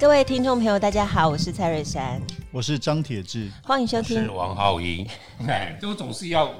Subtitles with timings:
[0.00, 2.18] 各位听众朋友，大家好，我是蔡瑞珊，
[2.50, 4.18] 我是张铁志，欢迎收听。
[4.18, 5.06] 是王浩一，
[5.46, 6.50] 哎，都总是要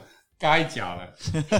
[0.40, 1.06] 该讲了。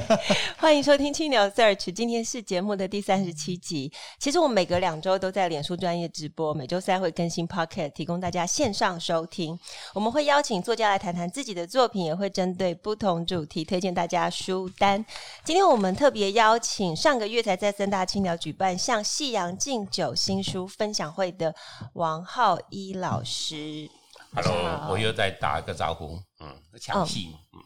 [0.57, 3.93] 欢迎收听青鸟 Search，今天是节目的第三十七集。
[4.19, 9.59] 其实我们每隔两周都在脸书专业直播，每周三会更新 Pocket，提供大家线上收听。
[9.93, 15.05] 我们会邀请作家来谈谈自己的作品，也会针对不同主题推荐大家书单。
[15.45, 21.55] 今天我们特别邀请上个月才在三大青鸟举办《向夕阳敬酒》新书分享会的
[21.93, 23.91] 王浩一老师。
[24.35, 27.61] Hello，我又在打个招呼，嗯，抢戏，嗯。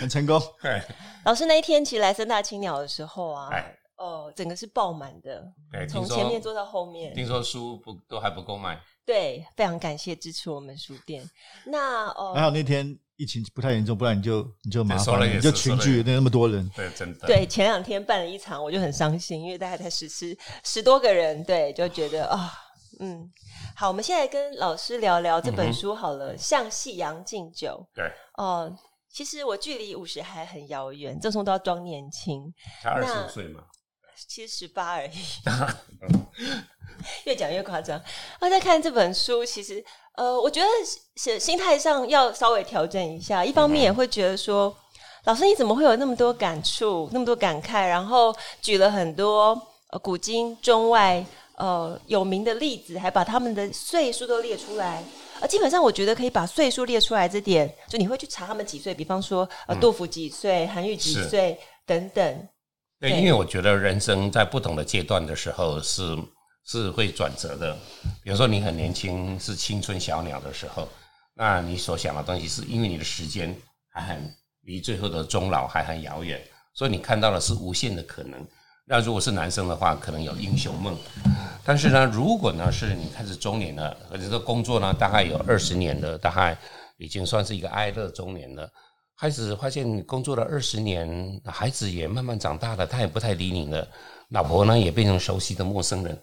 [0.00, 0.40] 很成功。
[1.24, 3.48] 老师那一天其实来森大青鸟的时候啊，
[3.96, 5.44] 哦、呃，整个是爆满的，
[5.88, 7.12] 从前面坐到后面。
[7.14, 8.80] 听说书不都还不够卖？
[9.04, 11.28] 对，非常感谢支持我们书店。
[11.66, 16.66] 那哦，还好那天疫情不太严重，不然你就你就麻烦了，你就群聚那那么多人。
[16.76, 17.26] 对，真的。
[17.26, 22.48] 对，前两天办了一场，我就很伤心，因为大概才十十十多个人，对，就觉得啊、哦，
[23.00, 23.30] 嗯，
[23.74, 27.86] 好，我们现在跟老师聊聊这本书好了，嗯《向夕阳敬酒》。
[27.96, 28.04] 对，
[28.38, 28.78] 哦、呃。
[29.12, 32.52] 其实我距离五十还很遥远，这时候都要装年轻。
[32.82, 33.64] 才二十五岁嘛，
[34.28, 35.10] 其实十八而已。
[37.24, 38.00] 越讲越夸张。
[38.40, 39.84] 我在看这本书，其实
[40.16, 40.66] 呃，我觉得
[41.16, 43.44] 是心态上要稍微调整一下。
[43.44, 44.76] 一方面也会觉得说，嗯、
[45.24, 47.86] 老师你怎么会有那么多感触，那么多感慨？
[47.86, 51.24] 然后举了很多呃古今中外
[51.56, 55.02] 呃有名的例子，还把他们的岁数都列出来。
[55.40, 62.48] 呃，基本上我觉得可以把岁数列出来，这点就你会去查他们几岁，比方说呃，杜甫几岁，韩愈几岁等等。
[63.00, 66.16] 对，因为我觉得人生在不同的阶段的时候是
[66.64, 67.74] 是会转折的。
[68.22, 70.86] 比如说你很年轻，是青春小鸟的时候，
[71.34, 73.56] 那你所想的东西是因为你的时间
[73.88, 76.38] 还很离最后的终老还很遥远，
[76.74, 78.46] 所以你看到的是无限的可能。
[78.84, 80.94] 那如果是男生的话，可能有英雄梦。
[81.64, 86.56] 但是呢，如果呢是你开始中年了，而且这工作呢大概有二十年了，大概
[86.96, 88.68] 已经算是一个哀乐中年了，
[89.18, 93.86] 开始发现你工作了二十年，孩子也慢慢长大了，他也不太理你了，
[94.30, 96.20] 老婆呢也变成熟悉的陌生人。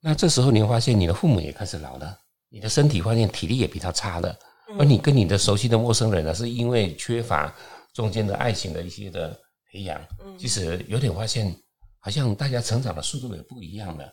[0.00, 2.18] 那这时候你会发现，你的父母也开始老了，
[2.50, 4.36] 你的身体发现体力也比他差了，
[4.78, 7.54] 而你跟你的熟悉的陌生人呢，是因为缺乏
[7.94, 9.38] 中间的爱情的一些的
[9.70, 10.00] 培养，
[10.38, 11.56] 其实有点发现。
[11.98, 14.04] 好像大家成长的速度也不一样了。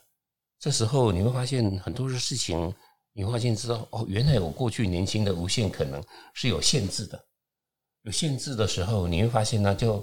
[0.63, 2.74] 这时候你会发现很多的事情，
[3.12, 6.01] 你会发现知道哦，原来我过去年轻的无限可能
[6.34, 7.22] 是有限制的。
[8.03, 10.02] 有限制的时候，你会发现呢，就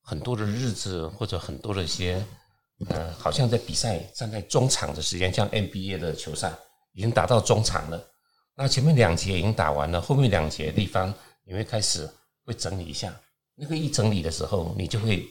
[0.00, 2.24] 很多的日子或者很多的一些，
[2.88, 6.50] 呃，好像在比赛站在中场的时间，像 NBA 的球赛
[6.94, 8.02] 已经打到中场了。
[8.54, 11.12] 那前面两节已经打完了，后面两节地方
[11.44, 12.08] 你会开始
[12.46, 13.14] 会整理一下。
[13.54, 15.28] 那个一整理的时候，你就会。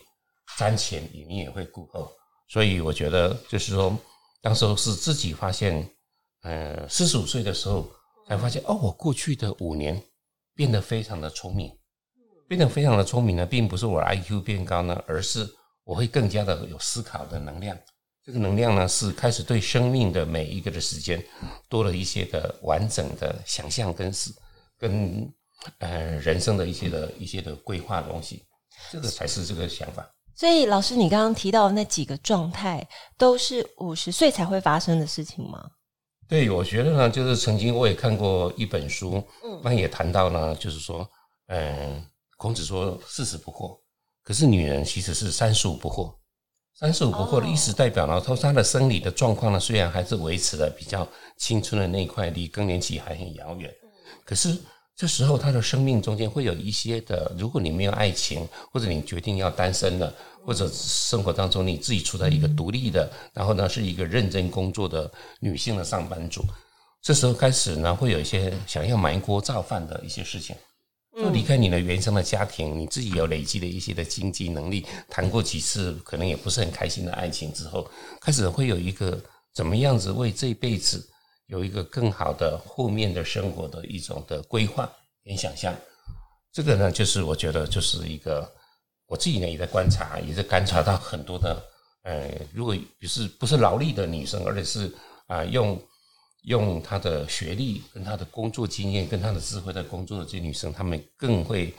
[0.58, 2.12] 瞻前，你也会顾后，
[2.47, 3.96] 所以我觉得就是说，
[4.42, 5.90] 当时候是自己发现，
[6.42, 7.90] 呃，四十五岁的时候
[8.28, 10.02] 才发现，哦，我过去的五年
[10.56, 11.72] 变得非常的聪明，
[12.48, 15.48] 变得非常的聪明呢，并不是我的 IQ 变高呢，而是
[15.84, 17.78] 我会更加的有思考的能量。
[18.24, 21.24] 这个能量呢，是开始对生命的每一个的时间
[21.68, 24.34] 多了一些的完整的想象跟思，
[24.78, 25.28] 跟
[25.80, 28.46] 呃人生的一些的一些的规划的东西，
[28.92, 30.08] 这个才是这个想法。
[30.40, 35.70] 所以，老师，你刚刚提到的那几个状态，都是五十岁才会发生的事情吗？
[36.30, 41.06] 对，我觉得呢，就是曾经我也看过一本书，嗯，那也谈到呢，就是说，
[41.48, 42.02] 嗯，
[42.38, 43.78] 孔子说四十不惑，
[44.24, 46.16] 可是女人其实是三十五不惑。
[46.74, 53.70] 三十五不惑的意思代表呢，她她的生理的状况呢，虽然还是维持了比较青春的那一块，离更年期还很遥远，
[54.24, 54.58] 可是。
[54.99, 60.13] 这时候，他的生命中间会有一些的，如果你没有爱情，或者你决定要单身了，
[60.46, 65.09] 或者生活当中你自己处在一个独立的，然后呢是一个认真工作的
[65.40, 66.43] 女性的上班族，
[67.01, 70.53] 这时候开始呢会有一些想要埋锅造饭的一些事情，
[71.16, 79.17] 就离开你的原生的家庭，你自己有累积的一些的经济能力，谈过几次可能也不是很开心的爱情之后，开始会有一个
[79.53, 81.09] 怎么样子为这辈子。
[81.49, 84.87] 有一个更好的后面的生活的一种的规划
[85.25, 85.75] 跟想象，
[86.53, 88.47] 这个呢，就是我觉得就是一个
[89.07, 91.63] 我自己呢也在观察，也在观察到很多的，
[92.03, 94.93] 呃，如果不是不是劳力的女生，而且是
[95.25, 95.81] 啊、用
[96.43, 101.73] 用她的学历、跟她的工作经验、跟她的智慧在工作的这些女生，她们更会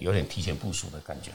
[0.00, 1.32] 有点提前部署的感觉。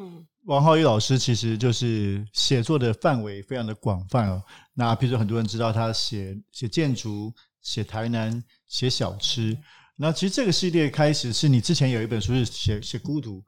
[0.00, 4.40] 嗯，王浩宇老师其实就是写作的范围非常的广泛哦。
[4.72, 9.58] 那比如说很多人知道他写写建筑、写台南、写小吃。
[9.96, 13.44] 那其实这个系列开始是你之前有一本书是写写孤独，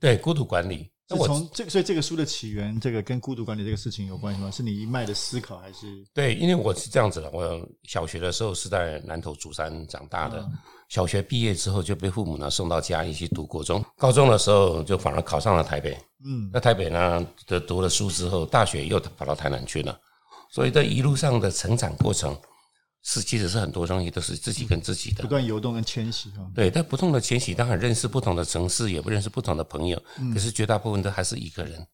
[0.00, 0.91] 对，孤独管理。
[1.16, 4.50] 是从这个，所以这个书的起源，这个跟孤独管理这个事情有关系吗？
[4.50, 6.04] 是你一脉的思考，还是？
[6.14, 10.40] 对，因为我是这样子的，我小学的时候是在南投竹山长大的。
[10.40, 10.52] 嗯
[10.92, 15.96] 小学毕业之后就被父母呢送到嘉义去读国中，高中的时候就反而考上了台北。
[16.22, 19.98] 嗯，那台北呢，的读了书之后，大学又跑到台南去了。
[20.50, 22.38] 所以这一路上的成长过程，
[23.02, 26.30] 是其实是很多东西都是自己跟自己的不断游动跟迁徙。
[26.54, 30.00] 对，但不同的迁徙，当然认识不同的城市，也不认识不同的朋友。
[30.32, 31.84] 可是绝大部分都还是一个人，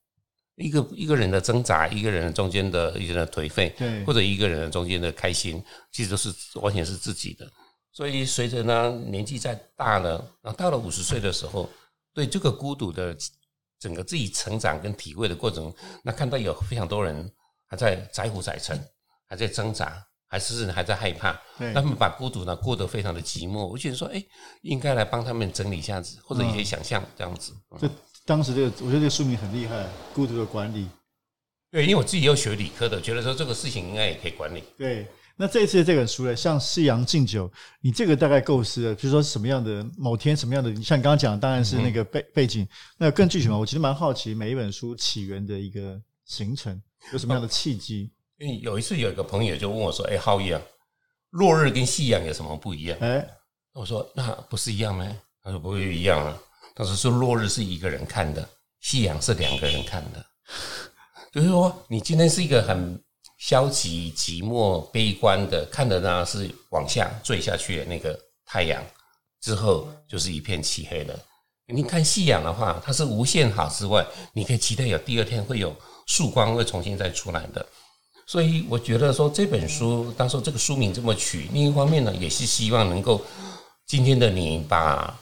[0.56, 7.50] 一个一个人的挣扎，一个人中间的一个人的颓废，对，或者一个人中间的开心，其实都是完全是自己的。
[7.90, 11.68] 所以随着呢年纪再大了，然后到了五十岁的时候，
[12.12, 13.16] 对这个孤独的
[13.80, 15.72] 整个自己成长跟体会的过程，
[16.04, 17.32] 那看到有非常多人
[17.66, 18.78] 还在载虎载沉，
[19.26, 21.32] 还在挣扎，还是还在害怕，
[21.74, 23.66] 他们把孤独呢过得非常的寂寞。
[23.66, 24.22] 我觉得说，哎，
[24.62, 27.52] 应该来帮他们整理一下子，或者一些想象这样子。
[27.80, 27.88] 就
[28.24, 29.84] 当时这个，我觉得这个书名很厉害，
[30.14, 30.84] 《孤独的管理》。
[31.70, 34.62] 对，因为我自己又学理科的，觉得说这个事情应该也可以管理。
[34.76, 35.06] 对。
[35.40, 37.48] 那这一次这本书呢，像夕阳敬酒，
[37.80, 42.66] 你这个大概构思了，比如说什么样的某天什么样的，你像你刚刚讲的，当然是那个背背景，
[42.96, 43.56] 那更具体嘛？
[43.56, 46.82] 我其实蛮好奇每一本书起源的一个形成，
[47.12, 48.10] 有什么样的契机？
[48.38, 50.60] 因为有一次有一个朋友就问我说：“哎，浩一啊，
[51.30, 53.28] 落日跟夕阳有什么不一样？”哎，
[53.72, 55.06] 我说：“那不是一样吗？”
[55.42, 56.38] 他说：“不会一样啊。”
[56.74, 58.48] 他说：“说落日是一个人看的，
[58.80, 60.24] 夕阳是两个人看的，
[61.32, 62.98] 就是说你今天是一个很。”
[63.38, 68.84] 消极、寂寞、悲观的看的呢，是往下坠下去的那个太阳，
[69.40, 71.16] 之后就是一片漆黑了。
[71.66, 75.72] 你看夕阳的话，它是无限好之外，你可以期待有第二天会有
[76.08, 77.64] 曙光会重新再出来的。
[78.28, 83.24] 所以我觉得说这本书，当时这个书名这么取，另一方面呢，也是希望能够
[83.86, 85.18] 今天的你把。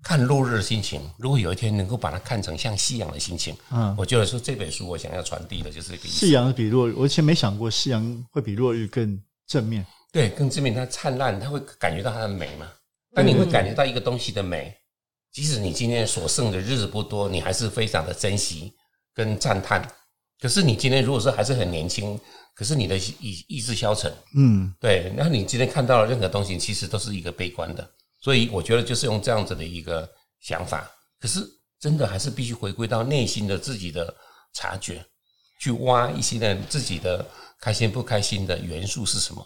[0.00, 6.24] 看落日的心情，如果有一天能够把它看成像夕阳的心情，嗯，我觉得说这本书我想要传递的就是这个意思。
[6.24, 9.84] 夕阳比落日，我以前没想过夕阳会比落日更正面。
[10.12, 12.68] 对，更正面，它灿烂，它会感觉到它的美嘛。
[13.12, 14.72] 当你会感觉到一个东西的美，
[15.32, 18.72] 即使你今天所剩的日子不多，你还是非常的珍惜
[19.12, 19.82] 跟赞叹。
[20.40, 22.18] 可是你今天如果说还是很年轻，
[22.54, 27.88] 可是你的意意志消沉，嗯，对，那你今天看到的任何东西，其实都是一个悲观的。
[28.20, 30.08] 所以我觉得就是用这样子的一个
[30.40, 30.90] 想法，
[31.20, 31.40] 可是
[31.80, 34.14] 真的还是必须回归到内心的自己的
[34.54, 35.04] 察觉，
[35.60, 37.24] 去挖一些呢自己的
[37.60, 39.44] 开心不开心的元素是什么。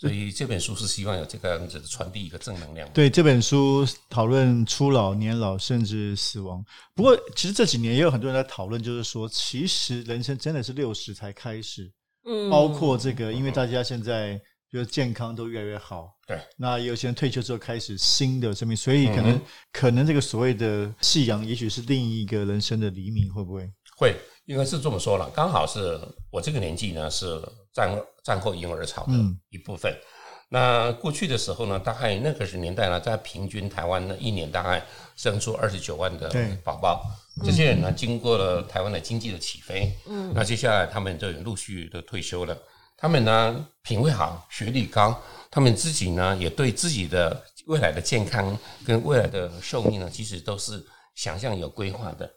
[0.00, 2.88] 所以这本书是希望有这个样子的传递一个正能量。
[2.92, 6.64] 对，这本书讨论初老、年老甚至死亡。
[6.94, 11.92] 不过其实这几年也有很多人在讨论，就是说其实人生真的是六十才开始，
[12.24, 14.40] 嗯，包括这个，因为大家现在。
[14.72, 16.38] 就是健康都越来越好，对。
[16.56, 19.42] 那有些人退休之后开始新的生命，所以可能、嗯、
[19.72, 23.68] 可能这个所谓的夕阳，也许是另一个人生的黎明，会不会？
[23.96, 24.14] 会，
[24.44, 25.28] 应该是这么说了。
[25.34, 25.98] 刚好是
[26.30, 27.26] 我这个年纪呢，是
[27.72, 29.12] 战战后婴儿潮的
[29.48, 29.92] 一部分。
[29.92, 30.02] 嗯、
[30.48, 34.84] 那过去的时候呢，大概那个时年代呢，在平均台湾呢，一年大概
[35.16, 36.30] 生出二十九万的
[36.64, 37.02] 宝宝。
[37.44, 42.56] 这些人呢，经过了台湾的经济的起飞，嗯，那接下来他们就陆续的退休了。
[42.96, 45.18] 他们呢，品味好，学历高，
[45.50, 50.84] 他们自己呢也对自己的未来的健康跟未来的寿命呢，其实都是
[51.14, 52.30] 想象有规划的。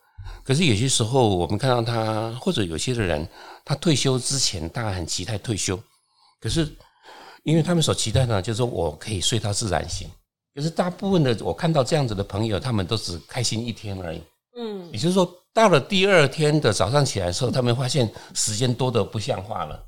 [0.44, 3.28] 可是有些时候，我们看到他或者有些的人，
[3.64, 5.80] 他退休之前，大家很期待退休，
[6.40, 6.68] 可是
[7.44, 10.10] 因为他们所期待呢，就是说我可以睡到自然醒。
[10.56, 14.22] 可是大部分的我看到这样子的朋友，他们都只开心一天而已。
[14.56, 19.84] 嗯，也就是说，到了第二天的早上起来的时候，他们发现时间多得不像话了。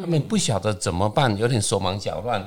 [0.00, 2.46] 他们不晓得怎么办，有点手忙脚乱。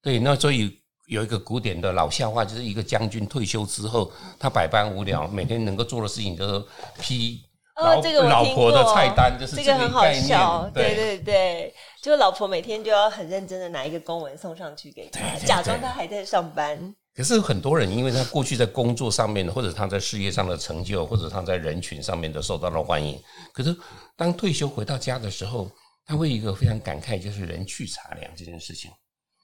[0.00, 0.79] 对，那所以
[1.10, 6.64] 有一个古典的老笑话，就是一个将军退休之后，他百般无聊，每天能够做的事情就是
[7.00, 7.42] 批
[7.82, 10.70] 老、哦这个、老婆的菜单，就是这个，这个很好笑。
[10.72, 16.94] 对对对，就老婆每天就要很认真的拿一个公文送上去给他，对对对，假装他还在上班。
[17.12, 23.20] 可是很多人，因为他过去在工作上面，或者他在事业上的成就，或者他在人群上面都受到了欢迎。
[23.52, 23.76] 可是
[24.16, 25.68] 当退休回到家的时候，
[26.06, 28.88] 他会一个非常感慨，就是人去茶凉这件事情。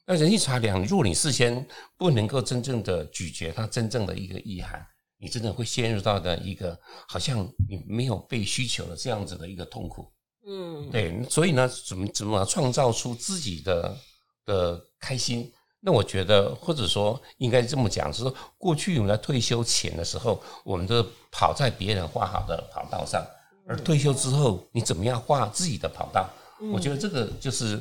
[0.09, 1.67] 那人一茶凉，如果你事先
[1.99, 4.87] 不能够真正的咀嚼它真正的一个意涵，
[5.19, 10.09] 你真的会陷入到的一个好像你没有被需求的这样子的一个痛苦。
[10.47, 13.97] 嗯，对，所以呢，怎么怎么创造出自己的
[14.45, 15.53] 的开心。
[15.81, 23.27] 那我觉得，或者说应该这么讲，是说过去我们在退休前的时候，我们都跑在别人画好的跑道上，
[23.67, 26.31] 而退休之后，你怎么样画自己的跑道？
[26.73, 27.77] 我觉得这个就是，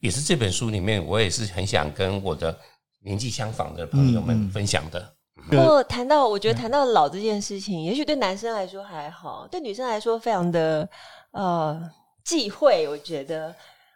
[0.00, 2.58] 也是这本书里面，我也是很想跟我的
[3.00, 5.14] 年纪相仿的朋友们分享的。
[5.50, 10.88] 不过谈到，我觉得谈到老这件事情，也许对男生来说还好，对女生来说非常的
[11.32, 11.90] 呃
[12.24, 12.88] 忌讳。
[12.88, 13.54] 我觉得。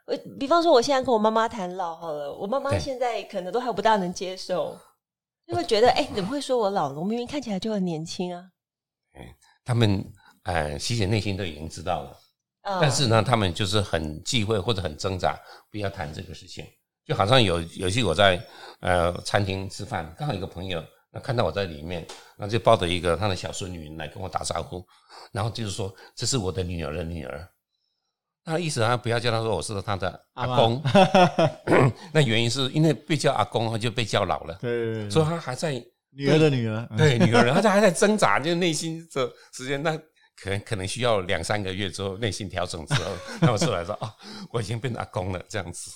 [0.09, 4.79] 呃，比方说，我现在跟我妈妈谈老好了，我妈妈现在可能都还不大能接受，
[5.49, 7.01] 就会觉得，哎、欸，怎么会说我老了？
[7.01, 8.45] 我明明看起来就很年轻啊。
[9.65, 10.05] 他们
[10.45, 12.23] 呃，其实内心都已经知道了，嗯、
[12.81, 15.39] 但是呢，他们就是很忌讳或者很挣扎，
[15.71, 16.65] 不要谈这个事情。
[17.05, 18.45] 就好像有有一次我在
[18.81, 22.05] 呃餐厅吃饭，刚好一个朋友那看到我在里面，
[22.37, 24.85] 那就抱着一个他的小孙女来跟我打招呼，
[25.31, 27.49] 然后就是说，这是我的女儿的女儿。
[28.45, 30.83] 那意思他不要叫他说我是他的阿公，
[32.13, 34.59] 那原因是因为被叫阿公，他就被叫老了。
[34.61, 35.73] 对，对，对，所以他还在
[36.11, 39.97] 女儿的女儿，对女儿，他就还在挣扎，就内心这时间，那
[40.41, 44.15] 可能可能需要两三个月之后内心调整之后， 那我出来说啊，
[44.51, 45.91] 我已经变成阿公了这样子。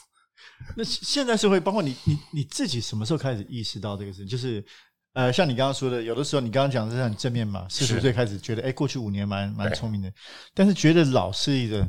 [0.76, 4.26] 那现在社会，包括你你你自己，什么时候开始意识到这个事情？
[4.26, 4.64] 就是
[5.12, 10.12] 呃，像你刚刚说的，有的时候你刚刚讲的是很正面嘛，四十岁开始觉得，哎，过去五年蛮蛮聪明的，
[10.54, 11.86] 但是觉得老是一个。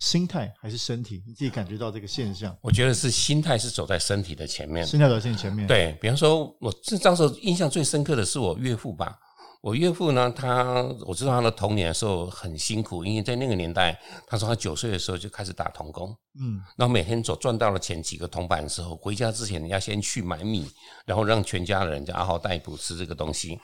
[0.00, 1.22] 心态还是身体？
[1.26, 2.54] 你自己感觉到这个现象？
[2.60, 5.66] 我觉得是心态是走在身体的前面，心态走在身体前面。
[5.66, 9.18] 对，比方说，我这当时印象最深刻的是我岳父吧。
[9.62, 20.70] 我岳父呢，他我知道他的童年的时候很辛苦，因为在那个年代，他说他九岁的时候就开始打童工，嗯，然后每天走赚到了钱几个铜板的时候，回家之前你要先去买米，
[21.04, 23.58] 然后让全家的人就嗷嗷待哺吃这个东西。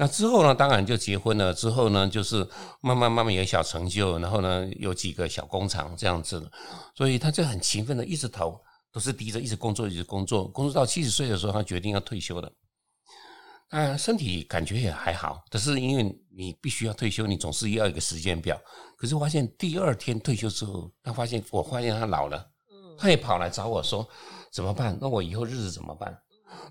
[0.00, 1.52] 那之后呢，当然就结婚了。
[1.52, 2.36] 之后呢，就是
[2.80, 6.48] 慢慢慢慢有小成就，然后呢，有几个小工厂这样子的。
[6.94, 8.60] 所以他就很勤奋的，一直投，
[8.92, 12.48] 都是低着，一直工作，一直工作，工作到七十岁的时候，他决定要退休了。
[13.70, 18.58] 啊，身体感觉也还好，可是因为你必须要退休，你总是要一个时间表。
[18.96, 22.44] 可是我发现第二天退休之后，他发现我发现他老了，
[22.98, 24.08] 他也跑来找我说
[24.50, 24.96] 怎么办？
[25.00, 26.16] 那我以后日子怎么办？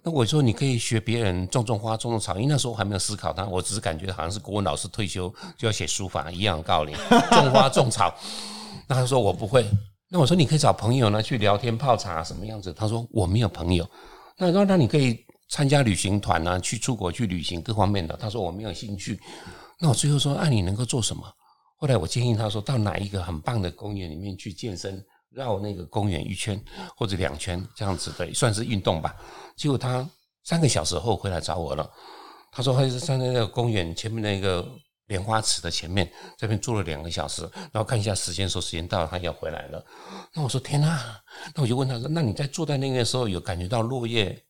[0.04, 6.94] 那我说你可以学别人种种花种种草，因为那时候我还没有思考它，我只是感觉好像是国文老师退休就要写书法一样的道理，
[7.30, 8.14] 种花种草。
[8.88, 9.70] 那他说我不会，
[10.10, 12.74] 那我说你可以找朋友呢去聊天泡茶什么样子？
[12.74, 13.88] 他说我没有朋友。
[14.40, 18.16] 那说那你可以参加旅行团啊，去出国去旅行各方面的。
[18.18, 19.20] 他说我没有兴趣。
[19.80, 21.24] 那我最后说那你能够做什么？
[21.78, 25.04] 后来我建议他说到哪一个很棒的公园里面去健身。
[25.30, 26.60] 绕那个公园一圈
[26.96, 29.14] 或者两圈这样子的，算是运动吧。
[29.56, 30.10] 结果他
[30.44, 31.88] 三个小时后回来找我了，
[32.52, 34.68] 他说他是站在那个公园前面那个
[35.08, 39.86] 莲花池的前面，这边坐了两个小时，然后看一下时间，说时间到了，他要回来了。
[40.34, 41.22] 那我说天哪！
[41.54, 44.42] 那我就问他说：那你在坐在那个时候有感觉到落叶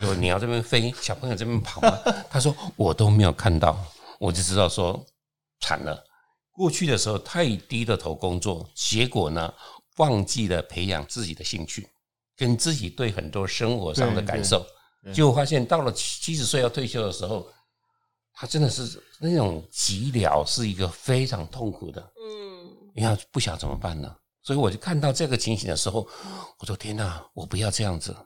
[0.00, 1.98] 有鸟这边飞，小朋友这边跑吗？
[2.30, 3.78] 他说我都没有看到，
[4.18, 5.04] 我就知道说
[5.60, 6.04] 惨了。
[6.52, 9.52] 过去的时候太低着头工作，结果呢？
[9.98, 11.88] 忘记了培养自己的兴趣，
[12.36, 14.66] 跟自己对很多生活上的感受，
[15.14, 17.46] 就发现到了七十岁要退休的时候，
[18.32, 22.02] 他真的是那种寂寥，是一个非常痛苦的。
[22.02, 24.12] 嗯，因为不晓得怎么办呢？
[24.42, 26.04] 所以我就看到这个情形的时候，
[26.58, 28.16] 我说天哪，我不要这样子，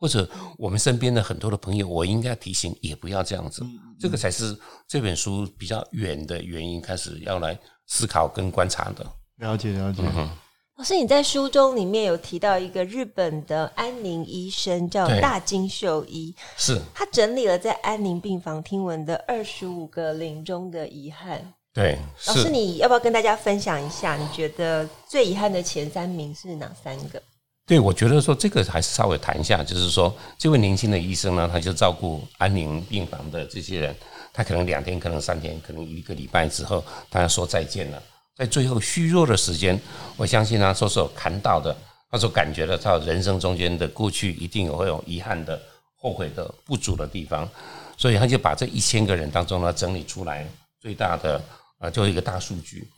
[0.00, 3.62] 或者我们身边的很多的朋友，我应该提醒也不要这样子。
[4.00, 9.06] 这个才是这本书比较远的原因，开始要来思考跟观察的。
[9.36, 10.02] 了解，了解。
[10.02, 10.28] 嗯
[10.76, 21.52] 老师，你在书中里面有提到一个日本的安宁医生，叫大金秀一，是他整理了在安宁病房听闻的二十五个临终的遗憾。
[21.74, 24.16] 对，老师，你要不要跟大家分享一下？
[24.16, 27.22] 你觉得最遗憾的前三名是哪三个？
[27.70, 33.94] 对，我觉得说这个还是稍微谈一下，就是说这位年轻的医生呢，他就照顾安宁病房的这些人，
[34.32, 38.02] 他可能两天，可能三天，可能一个礼拜之后，他要说再见了。
[38.34, 39.80] 在最后虚弱的时间，
[40.16, 41.72] 我相信他说是有看到的，
[42.10, 45.56] 他所感觉的，他人生中间的过去一定有会有遗憾的、
[45.94, 47.48] 后悔的、不足的地方，
[47.96, 50.44] 所以他就把这一千个人当中呢整理出来，
[50.80, 51.40] 最大的
[51.78, 52.90] 啊，就一个大数据。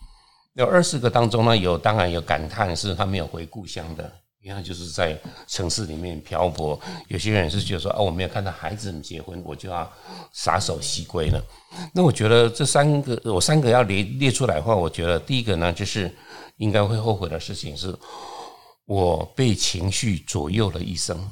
[0.55, 4.11] 有二十个当中呢，有当然有感叹是他没有回故乡的。
[4.43, 9.89] 因为就是在城市里面漂泊，有些人是觉得说，哦，我没有看到孩子们结婚，我就要
[10.33, 11.41] 撒手西归了。
[11.95, 16.13] 那我觉得这三个，我三个要列列出来的话，我觉得第一个呢，就是
[16.57, 17.97] 应该会后悔的事情是，
[18.85, 21.31] 我被情绪左右了一生。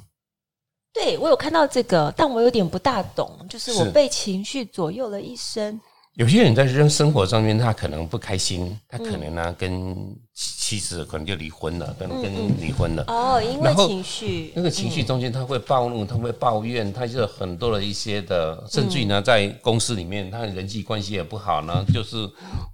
[0.93, 5.81] 对，我有看到这个，但我有点不大懂，就是我被情绪左右了一生。
[6.21, 9.97] 有些人在生生活上面，他可能不开心，他可能呢跟
[10.35, 13.03] 妻子可能就离婚了，可能跟离婚了。
[13.07, 22.29] 哦，因为情绪，那个情绪中间他会暴怒，他会抱怨，他就很多的一些的，甚至于呢，在公司里面，他人际关系也不好呢，就是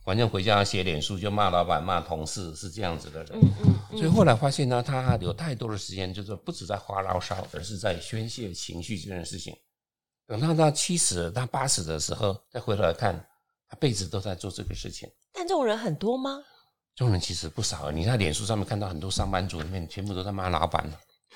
[0.05, 3.39] 反正回家写脸书就骂老板、骂同事，是这样子的人。
[3.41, 3.49] 嗯
[3.93, 3.97] 嗯。
[3.97, 9.55] 所以后来发现呢，他有太多的时间，就是不止在发牢骚，而是在宣泄情绪这件事情。
[10.27, 13.25] 等到他七十、他八十的时候，再回头来看。
[13.69, 16.39] 他辈子都在做这个事情，但这种人很多吗？
[16.95, 17.91] 这种人其实不少。
[17.91, 20.91] 你在脸书上面看到很多上班族里面，全部都在骂老板、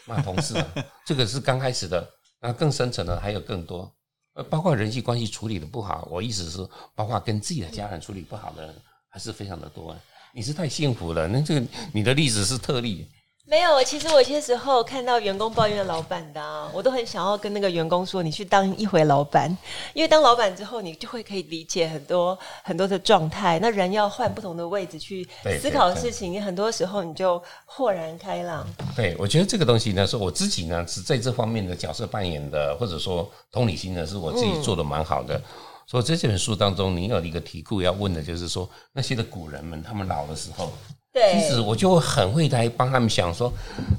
[0.07, 0.55] 骂同事。
[1.05, 2.09] 这个是刚开始的，
[2.41, 3.93] 那更深层的还有更多。
[4.35, 8.75] 呃，包括人际关系处理的不好，我意思是，包括跟自己的家人处理不好的人，
[9.09, 9.95] 还是非常的多。
[10.33, 13.07] 你是太幸福了，那这个你的例子是特例。
[13.47, 19.51] 没有，其实我有些时候看到员工抱怨老板的啊，我都很想要跟那个员工说：“你去当一回老板，
[19.93, 23.59] 因为当老板之后，你就会可以理解很多很多的状态。
[23.59, 25.29] 那人要换不同的位置去
[25.61, 35.37] 思考的事情，你很多时候你就豁然开朗。”对，我觉得这个东西呢，是我自己呢是在这方面的角色扮演的，或者说同理心呢，是我自己做的蛮好的。
[35.37, 35.43] 嗯、
[35.89, 40.73] 所以在这本书当中，你有一个题库要问的就是说，那些的古人们，他们老的时候。
[41.13, 43.53] 对，其实我就很会来帮他们想说，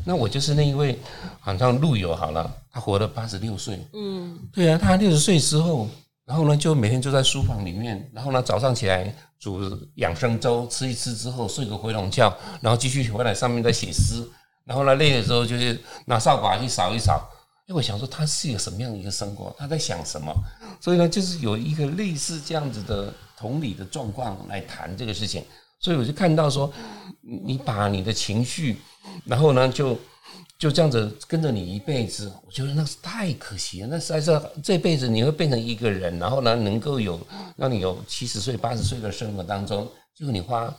[0.06, 0.98] 那我就是那一位，
[1.40, 3.80] 好像陆游好了，他活了八十六岁。
[3.94, 5.90] 嗯，对啊，他六十岁之后，
[6.26, 9.60] 然后呢，就每天就在书房里面，然后呢，早上起来煮
[9.96, 14.26] 养生粥吃一吃之后，睡个回笼觉，然后继续回来上面再写诗，
[14.64, 17.30] 然后呢，累的时候就是拿扫把去扫一扫。
[17.68, 20.34] 因为我想说他是一个什么样的一个生活，他在想什么，
[20.80, 25.44] 所以呢，就是有一个类似这样子的同理的状况来谈这个事情。
[25.82, 26.72] 所以我就看到说，
[27.22, 28.78] 你把你的情绪，
[29.26, 29.98] 然后呢，就
[30.60, 33.88] 就这样子跟着你一辈子，我觉得那是太可惜了。
[33.88, 37.20] 那实在是这辈子你会变成一个人，然后呢，能够有
[37.58, 40.72] 让你有七十岁、八十岁的生活当中，就是你花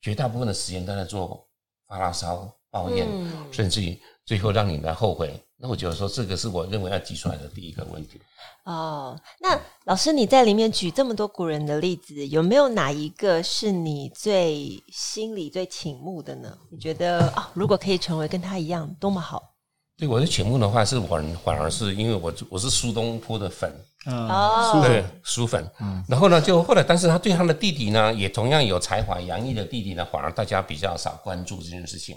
[0.00, 1.46] 绝大部分的时间都在做
[1.86, 3.06] 发牢骚、抱怨，
[3.52, 5.38] 甚至于最后让你来后悔。
[5.58, 8.20] 那我觉得说，这个是我认为要提出来的第一个问题。
[8.64, 16.56] 哦，那老师你在里面举这么多古人的例子，有没有哪一个是你最心里最倾慕的呢？
[16.70, 19.54] 你觉得啊、哦，如果可以成为跟他一样，多么好？
[19.96, 23.72] 对，我的倾慕的话是我反而是因为我我是苏东坡的粉，
[24.04, 25.66] 哦，对，苏粉。
[25.80, 32.14] 嗯，然后呢，就后来，但是他对他的弟弟呢，也同样有才华洋溢的弟弟呢，反而大家比较少关注这件事情。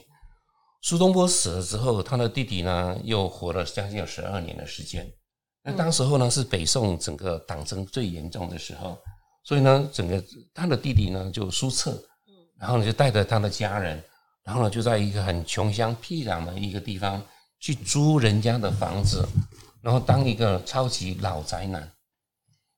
[0.81, 5.05] 苏东坡死了之后，他的弟弟呢，又活了将近有十二年的时间。
[5.61, 8.97] 那当时候呢，是北宋整个党争最严重的时候，
[9.43, 12.01] 所以呢，整个他的弟弟呢就苏辙，
[12.57, 14.01] 然后呢就带着他的家人，
[14.43, 17.21] 然后呢就在一个很穷乡僻壤的一个地方
[17.59, 19.27] 去租人家的房子，
[19.81, 21.91] 然后当一个超级老宅男。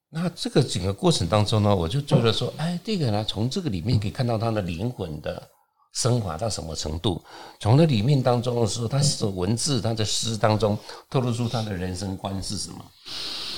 [0.09, 5.49] 那这个整个过程当中呢，我就觉得说，哎，这个呢，从这个里面可以看到他的灵魂的。
[5.93, 7.23] 升华到什么程度？
[7.59, 10.77] 从那里面当中的时候，他的文字、他的诗当中
[11.09, 12.85] 透露出他的人生观是什么？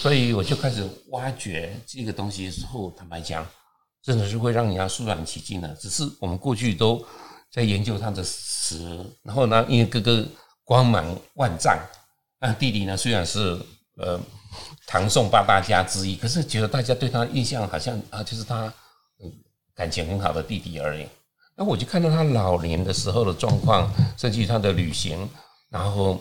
[0.02, 3.46] 所以我就开始挖掘这个东西的时候，坦白讲，
[4.02, 5.68] 真的是会让人家肃然起敬的。
[5.76, 7.02] 只是我们过去都
[7.52, 10.26] 在研究他的词，然后呢，因为哥哥
[10.64, 11.78] 光芒万丈，
[12.40, 13.58] 那弟弟呢虽然是
[13.98, 14.20] 呃
[14.88, 18.74] 唐宋八大家之一，可是觉得大家对他印象好像啊，就是他
[19.76, 21.08] 感情很好的弟弟而已。
[21.56, 25.30] 那我就看到他老年的时候的状况，甚至于他的旅行，
[25.70, 26.20] 然后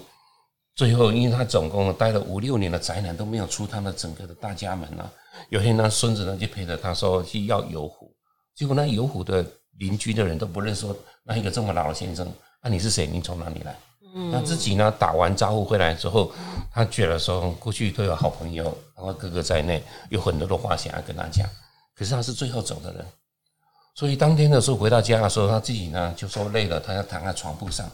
[0.75, 5.11] 最后，因为他总共待了五六年的宅男都没有出他的整个的大家门啊。
[5.49, 8.14] 有一天呢，孙子呢就陪着他说去要油壶，
[8.55, 9.45] 结果那油壶的
[9.79, 12.27] 邻居的人都不认识，说那一个这么老的先生，
[12.62, 13.07] 那、啊、你是谁？
[13.07, 13.75] 你从哪里来？
[14.14, 16.31] 嗯，那自己呢打完招呼回来之后，
[16.71, 18.64] 他觉得说过去都有好朋友，
[18.95, 21.49] 然后哥哥在内，有很多的话想要跟他讲，
[21.97, 23.07] 可是他是最后走的人。
[23.94, 27.90] 所以当天的时候回到家的时候，他自己呢就说累了，他要躺在床铺上，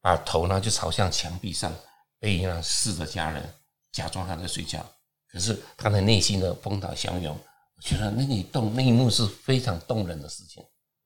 [0.00, 1.72] 把头呢就朝向墙壁上，
[2.20, 3.42] 背影呢视着家人，
[3.90, 4.84] 假装他在睡觉。
[5.32, 7.36] 可是他的内心的风涛汹涌，
[7.76, 10.62] 我觉得那一动那一幕是非常动人的事情。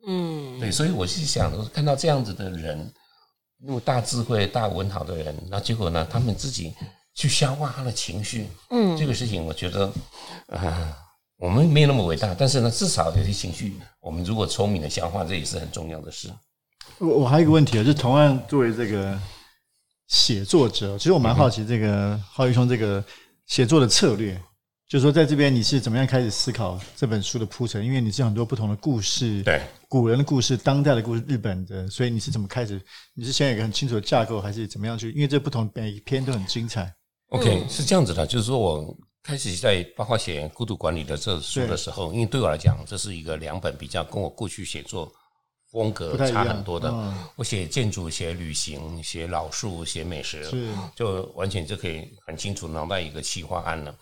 [0.06, 2.92] 嗯，对，所以我是想看到这样子的人，
[3.58, 6.74] 那么大智慧、大文豪的人，那结果呢，他们自己
[7.14, 8.46] 去消化他的情绪。
[8.68, 9.86] 嗯，这个事情我觉得，
[10.48, 11.03] 啊、呃。
[11.36, 16.32] 我们没有那么伟大，但是呢，至少有些情绪，我们如果聪明的消化，这也是很重要的事。
[16.98, 19.20] 我我还有一个问题啊，就同样作为这个
[20.06, 23.04] 写作者，其实我蛮好奇这个浩宇兄这个
[23.46, 24.40] 写作的策略，
[24.88, 27.84] 就是说在这边你是怎么样开始思考这本书的铺陈？
[27.84, 32.80] 因为你是很多不同的故事，对古人的故事、当代的故事、日本的，所以你是怎么开始？
[33.14, 35.10] 你是先有一个很清楚的架构，还是怎么样去？
[35.10, 36.94] 因为这不同每一篇都很精彩。
[37.30, 38.96] OK，是这样子的，就是说我。
[39.24, 45.10] 开始在包括写《孤独管理》的这书的时候，因为对我来讲，这是一个两本比较跟我过去写作
[45.72, 46.92] 风格差很多的。
[47.34, 50.46] 我写建筑、写旅行、写老树、写美食，
[50.94, 53.96] 就完全就可以很清楚脑袋一个企划案了。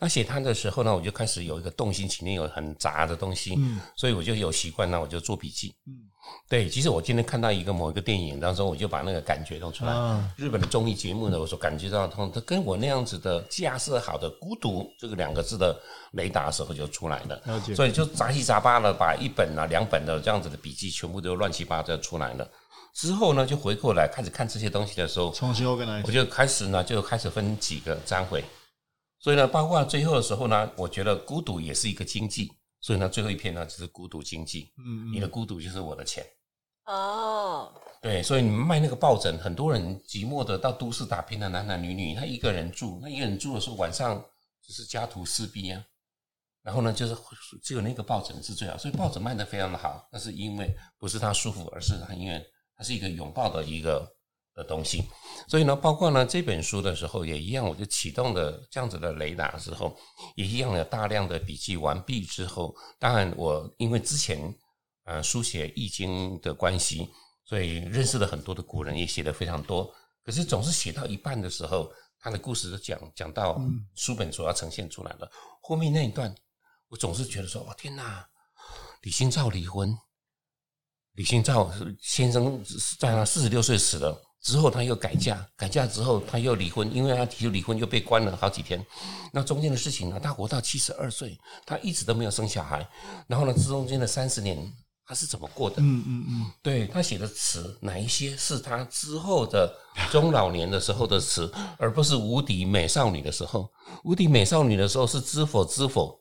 [0.00, 6.06] 那写它的时候呢，我就开始有一个动心，里面有很杂的东西，嗯，所以我就有习惯，呢我就做笔记，嗯，
[6.48, 6.68] 对。
[6.70, 9.92] 其实我今天看到一个某一个电影当中，我就把那个感觉弄出来。
[9.92, 15.76] 啊、日本的综艺节目呢，我所感觉到，它跟我那样子的架设好的“孤独”这个两个字的
[16.12, 17.60] 雷达的时候就出来了。
[17.74, 22.48] 所以就杂七杂八的把一本啊、两本的这样子的笔记全部都乱七八糟出来了。
[22.94, 28.44] 之后呢，就回过来开始看这些东西的时候，重新 organize，我就开始呢，就开始分几个章回。
[29.20, 32.52] 所以呢，包括最后的时候呢，我觉得孤独也是一个经济。
[32.80, 34.72] 所以呢，最后一篇呢就是孤独经济。
[34.78, 36.24] 嗯，你的孤独就是我的钱。
[36.84, 44.24] 哦，对，所以你们卖那个抱枕，很多人寂寞的到都市打拼的男男女女，他一个人住，那一个人住的时候晚上
[44.62, 45.84] 就是家徒四壁啊。
[46.62, 47.16] 然后呢，就是
[47.60, 50.08] 只有那个抱枕是最好，所以抱枕卖的非常的好。
[50.12, 52.40] 那是因为不是他舒服，而是他因为
[52.76, 54.08] 它是一个拥抱的一个。
[54.58, 55.04] 的东西，
[55.46, 59.96] 所以呢，包括呢这本书的时候也一样，我就启动了这样子的雷达之后，
[60.34, 64.52] 也一样有大量的笔记完毕之后，当然我因为之前
[65.04, 67.08] 呃书写易经的关系，
[67.44, 69.88] 所以认识了很多的古人，也写的非常多。
[70.24, 73.60] 可是总是写到一半的时候，他的故事就讲讲到
[73.94, 75.30] 书本所要呈现出来的
[75.62, 76.34] 后面那一段，
[76.88, 78.28] 我总是觉得说，哇天哪，
[79.02, 79.96] 李清照离婚，
[81.12, 82.60] 李清照先生
[82.98, 84.24] 在他四十六岁死了。
[84.42, 88.84] 之后他又改嫁，改嫁之后他又离婚，因为他提出离婚又被关了好几天。
[89.32, 90.20] 那中间的事情呢？
[90.22, 92.88] 他活到七十二岁，他一直都没有生小孩。
[93.26, 94.72] 然后呢，这中间的三十年
[95.04, 95.76] 他是怎么过的？
[95.80, 96.52] 嗯嗯嗯。
[96.62, 99.74] 对，他写的词，哪一些是他之后的
[100.10, 103.68] 中老年的时候的词，而不是无敌美少女的时候？
[104.04, 106.18] 无敌美少女的时候是知否知否，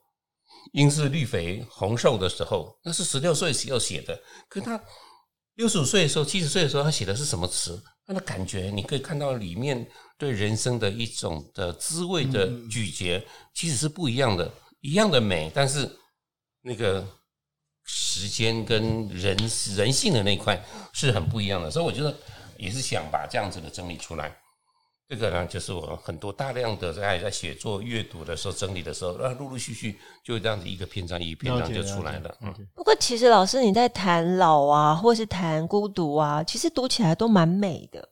[0.73, 4.19] 应是绿肥红瘦的时候，那是十六岁时候写的。
[4.49, 4.81] 可他
[5.55, 7.81] 六十五岁的时候，七十岁的时候，他写的是什么词？
[8.07, 9.85] 他的感觉，你可以看到里面
[10.17, 13.21] 对人生的一种的滋味的咀嚼，
[13.53, 15.91] 其实是不一样的，一样的美，但是
[16.61, 17.05] 那个
[17.83, 19.37] 时间跟人
[19.75, 22.17] 人性的那一块是很不一样的，所以我觉得
[22.57, 24.33] 也是想把这样子的整理出来。
[25.09, 32.35] 这个呢，就是我很多大量的在在写作、阅读的时候整理的时候，那，陆陆续续就这样子一个篇章一个篇章就出来了。
[32.41, 32.53] 嗯。
[32.75, 38.05] 不过其实老师你在谈老啊，或是谈孤独啊，其实读起来都蛮美的，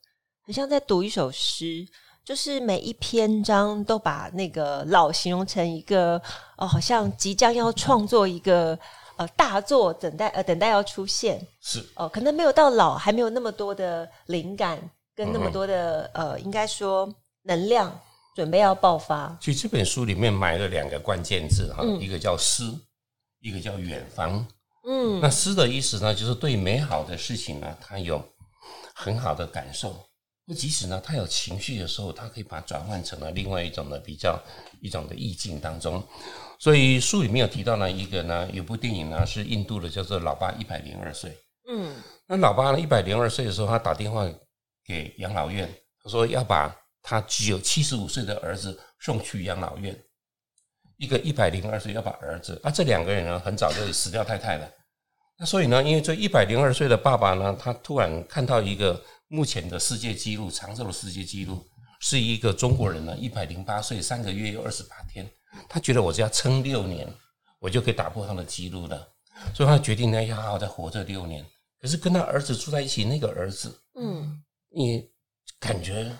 [0.45, 1.85] 很像在读一首诗，
[2.23, 6.15] 就是每一篇章都把那个老形容成一个
[6.55, 8.79] 哦，好像即将要创作一个
[9.17, 11.45] 呃大作，等待呃等待要出现。
[11.59, 14.79] 是哦，可能没有到老，还没有那么多的灵感。
[15.15, 17.09] 跟那么多的呃，应该说
[17.43, 17.97] 能量
[18.35, 19.37] 准备要爆发。
[19.39, 22.63] 所以这本书里面埋了两个关键字哈，一个叫诗，
[23.39, 24.45] 一个叫远方。
[24.85, 28.21] 嗯，那诗的意思呢，就是对美好的事情呢，他有
[28.93, 29.95] 很好的感受。
[30.45, 34.37] 那即使呢，他有情绪的时候，他可以把它转换成了另外一种的比较
[34.81, 36.03] 一种的意境当中。
[36.59, 41.31] 所以书里面有提到呢，一个呢，有部电影呢是印度的，叫做《老爸一百零二岁》。
[41.67, 41.95] 嗯，
[42.27, 44.29] 那老爸呢一百零二岁的时候，他打电话。
[44.85, 49.97] 给养老院，他说要把他只有七十五岁的儿子送去养老院。
[50.97, 54.71] 一个一百零二岁要把儿子，啊，这两个人呢很早就死掉太太了。
[55.37, 61.61] 那所以呢，因为这一百零二岁的爸爸呢，他突然看到一个目前的世界纪录，长寿的世界纪录
[61.99, 65.29] 是一个中国人呢，一百零八岁三个月又二十八天。
[65.67, 67.05] 他觉得我只要撑六年，
[67.59, 69.05] 我就可以打破他的纪录了。
[69.53, 71.45] 所以他决定呢要好好再活这六年。
[71.81, 74.34] 可是跟他儿子住在一起，那个儿子，嗯。
[74.75, 75.09] 你
[75.57, 76.11] 感觉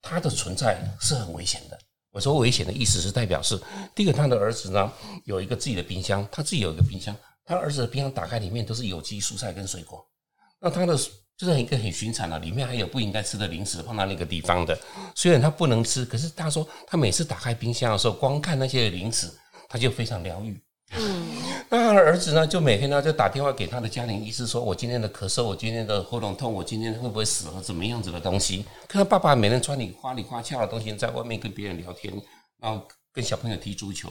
[0.00, 1.78] 他的存在是很危险的。
[2.10, 3.60] 我说危险的意思是代表是，
[3.94, 4.90] 第一个他的儿子呢
[5.24, 10.02] 有一个自己的冰箱，他自己有一个冰箱，他儿子的冰箱打开里面都是有机蔬菜跟水果。
[10.58, 10.96] 那他的
[11.36, 14.76] 就是一个很寻常的，里面还有不应该吃的零食放到那个地方的。
[15.14, 19.30] 虽然他不能吃，可是他说他每次打开冰箱的时候，光看那些零食，
[19.68, 20.58] 他就非常疗愈。
[20.92, 27.60] 嗯， 那他的儿子呢，就每天呢就打电话给他的家庭医师说：“我今天的咳嗽，我今天的喉咙痛，我今天会不会死了？
[27.60, 32.10] 怎么样子的东西？”看他爸爸每天穿你花里花俏的东西，在外面跟别人聊天，
[32.58, 34.10] 然后跟小朋友踢足球，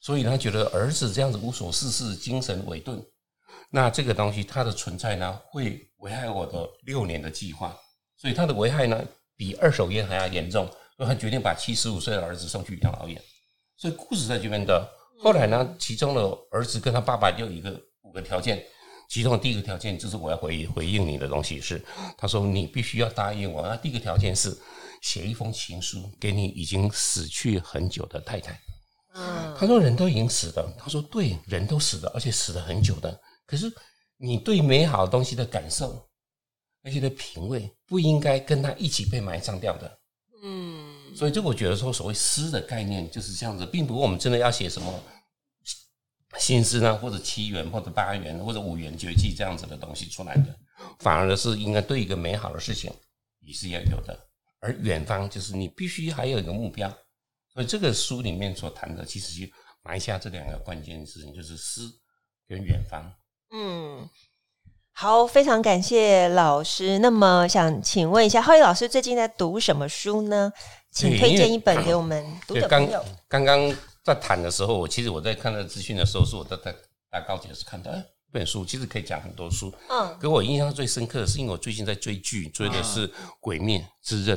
[0.00, 3.04] 所以他觉得儿子这样子无所事事，精神萎顿。
[3.70, 7.76] 那这个东西它的存在呢，会危害我的六年的计划，
[8.16, 9.04] 所以他的危害呢
[9.36, 10.64] 比二手烟还要严重，
[10.96, 13.20] 所以他决定把七十五岁的儿子送去养老院。
[13.76, 14.88] 所以故事在这边的。
[15.24, 18.62] 后来呢，其中的儿子跟他爸爸就有一个五个条件，
[19.08, 21.82] 其中的第一个条件就是我要回回应你的东西是，
[22.18, 23.66] 他说你必须要答应我。
[23.66, 24.54] 那第一个条件是
[25.00, 28.52] 写一封情书给你已经死去很久的太太。
[29.14, 30.76] 嗯，他说人都已经死了。
[30.78, 33.18] 他说对，人都死了，而且死了很久的。
[33.46, 33.72] 可是
[34.18, 36.06] 你对美好东西的感受，
[36.82, 39.98] 那些的品味，不应该跟他一起被埋葬掉的。
[40.42, 44.92] 嗯，所以这我觉得说，所谓诗的概念就是这样子，并不是我们真的要写什么
[46.38, 50.46] 新诗呢，或者七元，或者八元，或者五元绝技这样子的东西出来的，
[50.98, 52.92] 反而是应该对一个美好的事情
[53.40, 54.18] 也是要有的。
[54.60, 56.88] 而远方就是你必须还有一个目标。
[57.52, 59.46] 所以这个书里面所谈的，其实就
[59.82, 61.82] 埋下这两个关键事情，就是诗
[62.48, 63.14] 跟远方。
[63.52, 64.08] 嗯，
[64.90, 66.98] 好，非常感谢老师。
[66.98, 70.52] 那么想请问一下，浩宇老师最近在读什么书呢？
[70.90, 73.04] 请推荐一本给我们读者朋友。
[73.28, 73.72] 刚刚
[74.04, 76.76] 在谈的时候，我其实我在看那资讯的时候，是我在在
[77.10, 79.72] 搭高铁时看到，哎，这本书其实可以讲很多书。
[79.88, 83.08] 嗯，给我印象最深刻的是，因为我最近在追剧，追的是
[83.40, 84.36] 《鬼灭之刃》。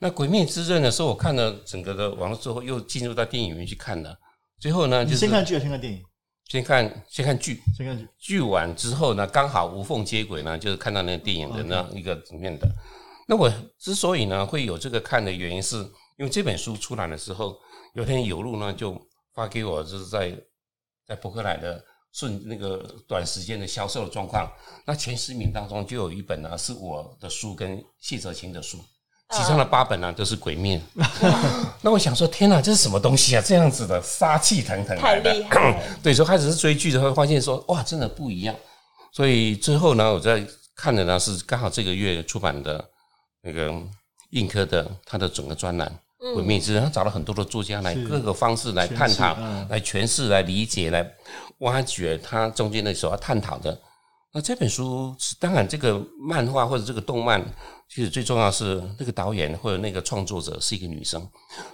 [0.00, 4.16] 那《鬼灭之刃》的时候，我看了整个的完了之后，又进入到电影院去看了。
[4.60, 6.02] 最后呢，就是先看剧先看电影？
[6.46, 8.08] 先看先看剧，先看剧。
[8.18, 12.68] 剧完之后呢，刚好无缝接轨呢，就是看到那个电影的那一个里面的。
[13.26, 15.76] 那我之所以呢会有这个看的原因，是
[16.18, 17.56] 因为这本书出来的时候，
[17.94, 19.00] 有天有路呢就
[19.34, 20.36] 发给我，就是在
[21.06, 24.50] 在博克莱的顺那个短时间的销售的状况。
[24.86, 28.78] 那前十名当中就有一本呢是我的书跟谢哲青的书。
[29.32, 30.82] 其中的八本呢、啊、都是鬼面，
[31.82, 33.40] 那我想说，天哪，这是什么东西啊？
[33.46, 35.80] 这样子的杀气腾腾，太厉害！
[36.02, 38.52] 对，说开始是追剧的时候，发现说，哇，真的不一样。
[39.12, 42.84] 所以最后呢，我在看的呢是刚好这个月出版的
[43.42, 43.72] 那个
[44.30, 45.88] 映科的他的整个专栏
[46.34, 49.34] 《鬼灭之刃》，他找了很多的作家来各个方式来探讨、
[49.68, 51.10] 来诠释、来理解、来
[51.58, 53.80] 挖掘他中间的所要探讨的。
[54.32, 57.42] 那这本书是当然，这个漫画或者这个动漫，
[57.88, 61.26] 其实最重要是那个导演或者那个创作者是一个女生，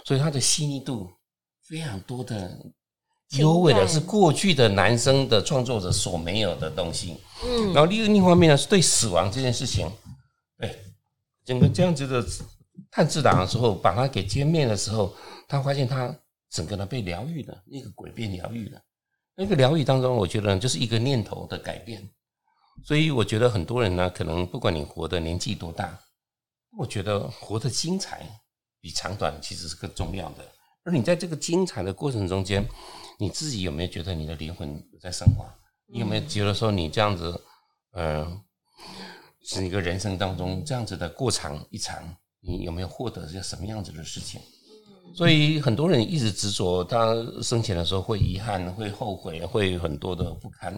[0.05, 1.07] 所以她的细腻度
[1.67, 2.57] 非常多的
[3.37, 7.17] 优美的是过去的男生的创作者所没有的东西。
[7.45, 9.87] 嗯，然后另另一方面呢，是对死亡这件事情，
[10.57, 10.73] 哎，
[11.45, 12.25] 整个这样子的
[12.97, 15.15] 炭治郎的时候，把它给歼灭的时候，
[15.47, 16.11] 他发现他
[16.49, 18.81] 整个人被疗愈了，那个鬼被疗愈了。
[19.35, 22.09] 那个疗愈当中，我觉得就是一个念头的改变。
[22.83, 25.95] 所以我觉得很多人呢，可能不管你活的年纪多大，
[26.75, 28.27] 我觉得活得精彩
[28.81, 30.37] 比长短其实是更重要的。
[30.83, 32.67] 而你在这个精彩的过程中间，
[33.19, 35.45] 你自己有没有觉得你的灵魂有在升华？
[35.85, 37.39] 你有没有觉得说你这样子，
[37.91, 38.41] 呃，
[39.43, 44.39] 是一个人生当中这样子的过长一长，你有没有获得些什么样子的事情？
[45.15, 50.73] 所以很多人一直执着，他生前的时候会遗憾、会后悔、会很多的不堪。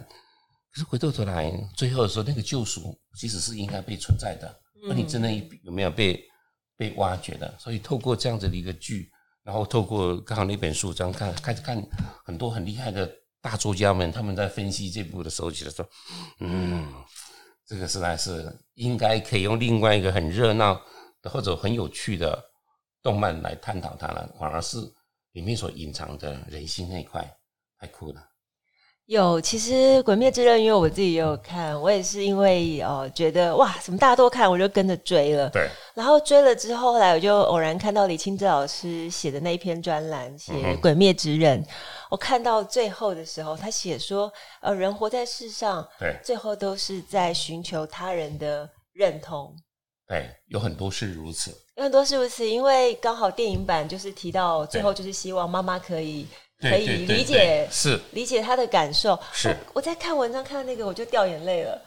[0.72, 4.54] 可是回过头来，最后的时候，那个救赎其实是应该被存在的。
[4.88, 5.30] 那你真的
[5.62, 6.22] 有没有被
[6.76, 7.52] 被挖掘的？
[7.58, 9.10] 所以透过这样子的一个剧，
[9.42, 11.82] 然后透过刚好那本书这样看，开始看
[12.24, 13.10] 很多很厉害的
[13.42, 15.86] 大作家们，他们在分析这部的时候，觉得说，
[16.38, 16.86] 嗯，
[17.66, 20.80] 这个实在是应该可以用另外一个很热闹的
[21.24, 22.42] 或者很有趣的
[23.02, 24.78] 动漫来探讨它了，反而是
[25.32, 27.28] 里面所隐藏的人性那一块，
[27.78, 28.22] 太酷了。
[29.06, 29.72] 有，其实
[30.04, 35.50] 《鬼灭之刃》因为我自己也有看，我也是因为呃觉得哇，什么大家都看，我就跟着追了。
[35.50, 35.68] 对。
[35.96, 41.60] 然后追了之后，后来我就偶然看到李清志老师写的那一篇专栏，写《鬼灭之刃》。
[41.64, 41.66] 嗯。
[42.08, 49.52] 我看到最后的时候，他写说，呃，人活在世上，对，最后都是在寻求他人的认同。
[50.10, 51.50] 对，有很多是如此。
[51.76, 56.26] 有很多是如此，因为刚好电影版就是提到最后就是希望妈妈可以。
[56.62, 59.18] 可以理解，是理解他的感受。
[59.32, 61.80] 是我，我在看文章看到那个，我就掉眼泪了。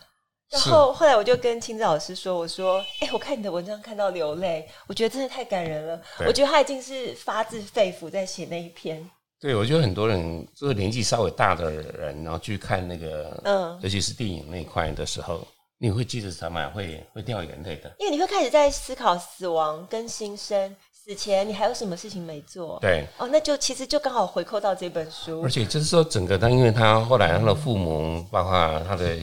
[0.49, 6.01] 然后后来我就跟清子老师说：“我说，哎、欸，我看你的文章看到流泪，我觉得真的太感人了。
[6.25, 9.07] 我觉得他已经是发自肺腑在写那一篇。”
[9.39, 15.47] 对，我觉得很多人就是年纪稍微大的人，然后去看那个，嗯，尤其是电影那一块的时候，
[15.83, 20.73] 你会记得什么会会掉眼泪的，因为你会开始在思考死亡跟新生。
[20.93, 22.79] 死前你还有什么事情没做？
[22.79, 25.41] 对，哦，那就其实就刚好回扣到这本书。
[25.41, 29.21] 而且就是说，整个他，因为他后来他的父母，包括他的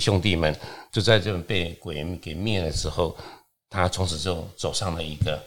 [0.00, 0.52] 兄弟们，
[0.90, 3.16] 就在这被鬼给灭了之后，
[3.70, 5.40] 他从此就走上了一个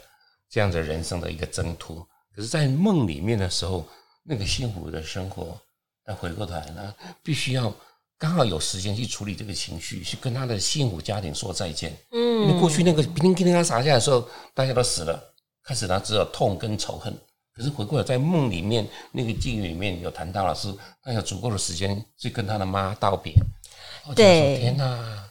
[0.48, 1.96] 这样的人生的一个征途。
[2.34, 3.86] 可是，在梦里面的时候，
[4.22, 5.60] 那个幸福的生活，
[6.02, 7.70] 他回过头来呢，必须要。
[8.18, 11.96] 刚好有时间去处理这个情绪，去跟他的幸福家庭说再见。
[12.10, 15.22] 嗯，因为过去那个叮叮叮叮他洒下来的时候，大家都死了，
[15.62, 17.16] 开始他只有痛跟仇恨。
[17.54, 23.32] 可是回过来在梦里面那个境遇里面有谈到了，是他有足够的时间去跟他的妈道别。
[24.14, 25.24] 对，天哪！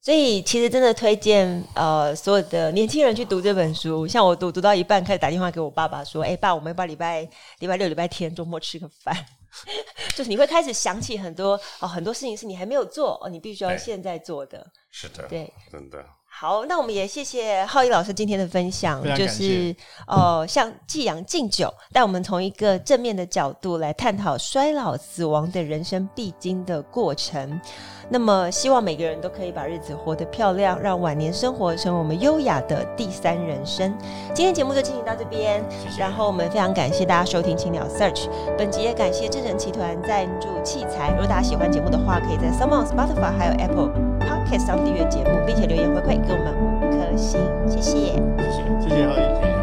[0.00, 4.06] 所以其实真的推荐呃所有的年轻人去读这本书。
[4.06, 9.16] 像我读读到一半，开始打电话给我爸爸说：“哎、欸，爸，我们要不要礼拜礼拜六、礼拜天周末吃个饭？”
[10.16, 14.66] 就是你会开始想起很多哦，很多事情是你还没有做哦，你必须要现在做的。
[14.90, 16.04] 是的，对，真的。
[16.36, 19.74] 好，那我们也谢谢浩一老师今天的分享，就是
[20.08, 27.60] 呃，像季阳敬酒，带我们从一个正面的角度来探讨衰老、死亡的人生必经的过程。
[28.10, 33.96] 那么，希望每个人都可以把日子活得漂亮，让晚年生活成为我们优雅的第三人生。
[34.34, 36.00] 今天节目就进行到这边，谢谢。
[36.00, 41.10] 然后我们非常感谢大家收听青鸟 Search，本集也感谢正成集团赞助器材。
[41.12, 44.33] 如果大家喜欢节目的话，可以在 s o m e o n Spotify 还有 Apple。
[44.44, 49.54] Podcast 上订阅节目，并且留言回馈给我们五颗星，谢谢，谢谢，谢谢浩一，谢谢。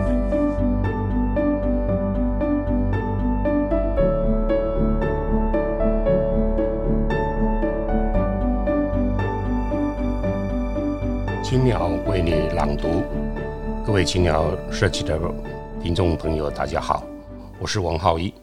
[11.44, 13.04] 青鸟为你朗读，
[13.86, 15.20] 各位青鸟社区的
[15.80, 17.04] 听众朋友，大家好，
[17.60, 18.34] 我是王浩一，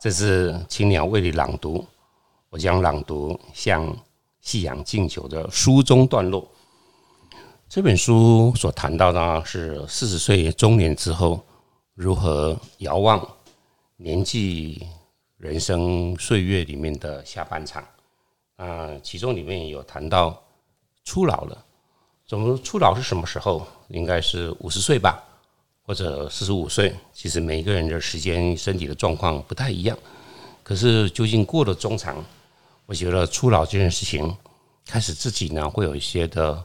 [0.00, 1.84] 这是青鸟为你朗读，
[2.48, 3.94] 我将朗读向。
[4.46, 6.48] 夕阳敬酒的书中段落，
[7.68, 11.44] 这本书所谈到的是四十岁中年之后
[11.96, 13.28] 如何遥望
[13.96, 14.86] 年纪
[15.36, 17.84] 人生岁月里面的下半场。
[18.54, 20.40] 啊，其中里面有谈到
[21.02, 21.64] 初老了，
[22.28, 23.66] 怎么初老是什么时候？
[23.88, 25.20] 应该是五十岁吧，
[25.82, 26.94] 或者四十五岁。
[27.12, 29.98] 其实每一个人的时间、身体的状况不太一样。
[30.62, 32.24] 可是究竟过了中长？
[32.86, 34.36] 我觉得初老这件事情，
[34.86, 36.64] 开始自己呢会有一些的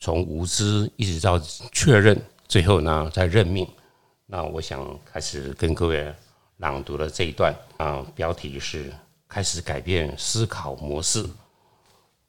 [0.00, 1.38] 从无知一直到
[1.70, 3.66] 确认，最后呢再认命。
[4.26, 6.12] 那我想开始跟各位
[6.56, 8.92] 朗读的这一段啊，标题是
[9.28, 11.24] “开始改变思考模式，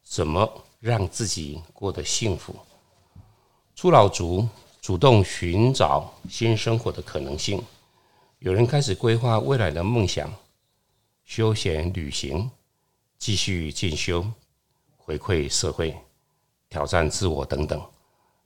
[0.03, 2.55] 怎么让自己过得幸福”。
[3.75, 4.47] 初老族
[4.81, 7.59] 主动寻找新生活的可能性，
[8.37, 10.31] 有人开始规划未来的梦想，
[11.25, 12.51] 休闲旅行。
[13.25, 14.23] 继续进修、
[14.97, 15.97] 回馈社会、
[16.69, 17.83] 挑战自我等等，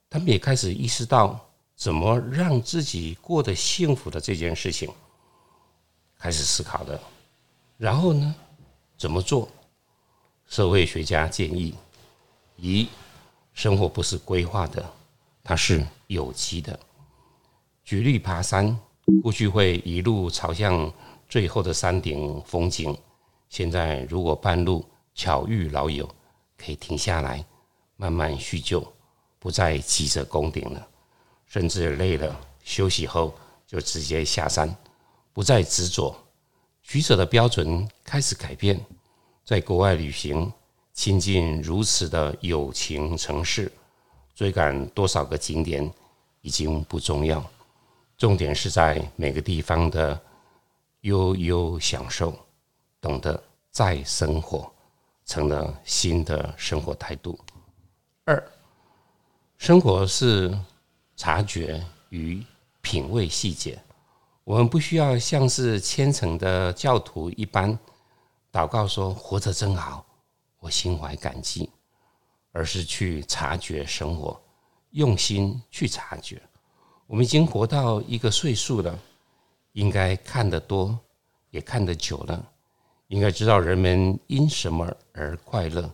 [0.10, 1.38] 他们也开始意识到
[1.76, 4.90] 怎么让自己过得幸福的这件事情，
[6.18, 6.98] 开始思考的。
[7.78, 8.34] 然后呢，
[8.98, 9.50] 怎么做？
[10.48, 11.76] 社会学家建议：
[12.56, 12.88] 一、
[13.54, 14.94] 生活不是规划的，
[15.44, 16.80] 它是有机的。
[17.84, 18.80] 举例爬山，
[19.22, 20.90] 过去会一路朝向
[21.28, 22.98] 最后的山顶风景。
[23.50, 26.08] 现在如果半路巧遇老友，
[26.58, 27.44] 可以停下来
[27.98, 28.86] 慢慢叙旧，
[29.40, 30.88] 不再急着攻顶了。
[31.48, 33.34] 甚至累了休息后
[33.66, 34.74] 就直接下山，
[35.34, 36.16] 不再执着。
[36.84, 38.80] 取舍的标准开始改变。
[39.44, 40.52] 在国外旅行，
[40.94, 43.72] 亲近如此的友情城市，
[44.36, 45.92] 追赶多少个景点
[46.42, 47.44] 已经不重要，
[48.16, 50.20] 重点是在每个地方的
[51.02, 52.38] 悠悠享受。
[53.02, 54.72] 懂得再生活，
[55.26, 57.40] 成了新的生活态度。
[58.26, 58.52] 二，
[59.58, 60.58] 生活是
[61.16, 62.46] 察觉与
[62.82, 63.82] 品味细节。
[64.44, 67.78] 我们不需要像是虔诚的教徒一般
[68.52, 70.06] 祷告说“活着真好，
[70.60, 71.70] 我心怀感激”，
[72.52, 74.42] 而是去察觉生活，
[74.92, 76.42] 用心去察觉。
[77.06, 78.98] 我们已经活到一个岁数了，
[79.74, 80.98] 应该看得多，
[81.52, 82.44] 也看得久了。
[83.10, 85.92] 应该知道人们因什么而快乐，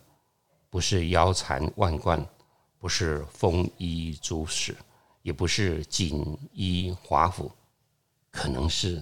[0.69, 2.23] 不是腰缠万贯，
[2.77, 4.75] 不是丰衣足食，
[5.21, 7.49] 也不是锦衣华服，
[8.29, 9.01] 可能是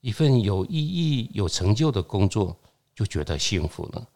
[0.00, 2.56] 一份有意义、有成就的工作
[2.94, 4.08] 就觉得幸福了，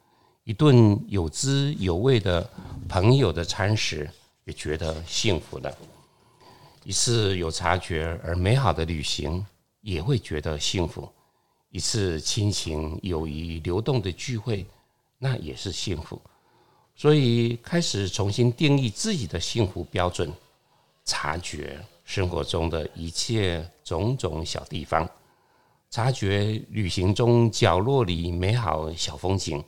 [0.44, 2.48] 一顿有滋有味的
[2.88, 4.10] 朋友的餐食
[4.44, 5.76] 也觉得幸福了，
[6.84, 9.44] 一次有察觉而美好的旅行
[9.82, 11.06] 也会觉得幸福。
[11.76, 14.64] 一次亲情、友谊流动的聚会，
[15.18, 16.18] 那也是幸福。
[16.94, 20.32] 所以开始重新定义自己的幸福标准，
[21.04, 25.06] 察觉生活中的一切种种小地方，
[25.90, 29.62] 察觉旅行中角落里美好小风景，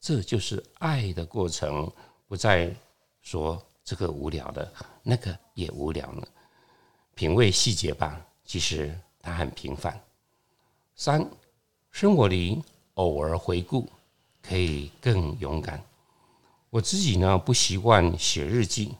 [0.00, 1.88] 这就是爱的过程。
[2.26, 2.74] 不再
[3.22, 4.72] 说这个无聊的，
[5.04, 6.26] 那个也无聊了。
[7.14, 9.96] 品味细节吧，其实它很平凡。
[10.96, 11.24] 三，
[11.94, 12.60] 生活里
[12.94, 13.88] 偶尔回顾，
[14.42, 15.80] 可以更勇敢。
[16.68, 18.90] 我自己呢，不习惯写日记，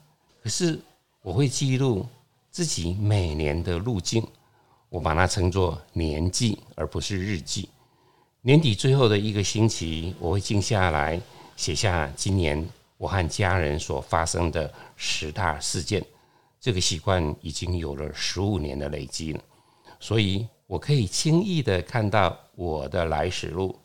[0.40, 0.78] 可是
[1.20, 2.06] 我会记录
[2.52, 4.24] 自己每年的路径，
[4.88, 7.68] 我把它称作年记，而不是日记。
[8.42, 11.20] 年底最后的一个星期，我会静下来
[11.56, 12.64] 写下今年
[12.96, 16.00] 我和家人所发生的十大事件。
[16.60, 19.40] 这个习惯已经有了十五年的累积了，
[19.98, 23.78] 所以我可以轻易的看到我的来时路，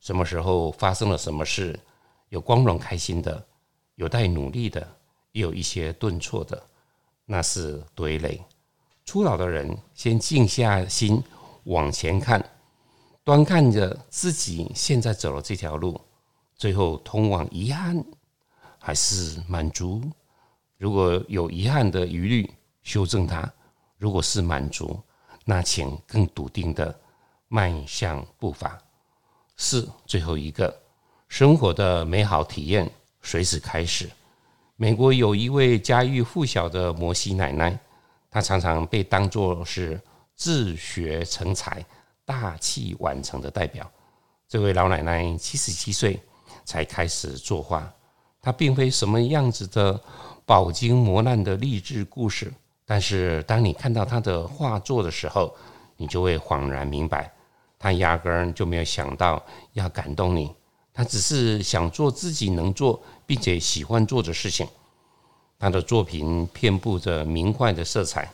[0.00, 1.78] 什么时候发生了什么事，
[2.28, 3.46] 有光荣开心的，
[3.96, 4.80] 有待努力的，
[5.32, 6.62] 也有一些顿挫的，
[7.24, 8.42] 那是堆垒。
[9.04, 11.22] 初老的人先静下心
[11.64, 12.44] 往前看，
[13.22, 16.00] 端看着自己现在走了这条路，
[16.54, 18.04] 最后通往遗憾
[18.78, 20.02] 还是满足？
[20.78, 22.50] 如果有遗憾的余虑，
[22.82, 23.48] 修正它；
[23.96, 25.00] 如果是满足，
[25.44, 27.00] 那请更笃定的
[27.48, 28.78] 迈向步伐。
[29.56, 30.74] 四，最后一个，
[31.28, 32.90] 生活的美好体验
[33.22, 34.10] 随时开始。
[34.76, 37.78] 美国有一位家喻户晓的摩西奶奶，
[38.30, 40.00] 她常常被当作是
[40.34, 41.84] 自学成才、
[42.24, 43.90] 大器晚成的代表。
[44.48, 46.20] 这位老奶奶七十七岁
[46.64, 47.90] 才开始作画，
[48.40, 50.00] 她并非什么样子的。
[50.48, 55.52] 饱经磨难的励志故事，但是当你看到她的画作的时候，
[55.96, 57.28] 你就会恍然明白，
[57.78, 60.52] 他压根儿就没有想到要感动你，
[60.92, 64.66] 他只是想做自己能做并且喜欢做的事情。
[65.58, 68.30] 他的作品遍布着明快的色彩，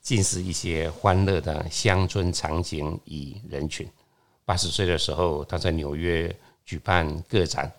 [0.00, 3.88] 尽是一些欢乐的乡村场景与人群。
[4.44, 6.34] 八十岁的时候，他在纽约
[6.64, 7.70] 举办个展，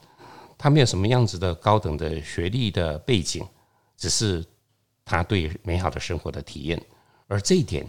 [0.57, 3.45] 他没有什么样子的高等的学历的背景。
[3.99, 4.45] 只是
[5.03, 6.79] 他对美好的生活的体验，
[7.27, 7.83] 而这一点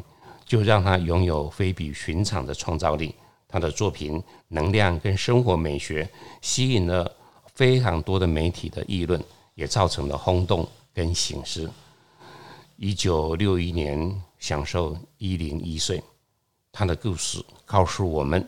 [0.48, 3.14] 就让他拥有非比寻常的创造力。
[3.46, 6.08] 他的作品能量跟生活美学
[6.42, 7.10] 吸引了
[7.54, 9.22] 非常多的媒体的议论，
[9.54, 11.68] 也造成了轰动跟醒狮。
[12.76, 16.02] 一九六一年享受一零一岁，
[16.70, 18.46] 他的故事告诉我们：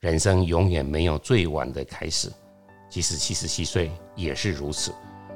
[0.00, 2.32] 人生永远没有最晚的开始，
[2.90, 4.92] 即使七十七岁也是如此。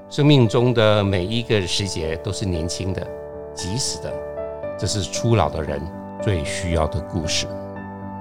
[0.09, 3.07] 生命中的每一个时节都是年轻的、
[3.55, 4.36] 及时的，
[4.78, 5.80] 这是初老的人
[6.22, 7.46] 最需要的故事。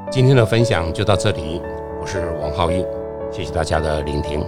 [0.10, 1.62] 今天的分享就到这里，
[2.00, 2.86] 我是王浩一，
[3.30, 4.40] 谢谢大家的聆听。